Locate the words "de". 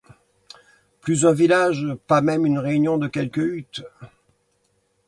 2.97-3.07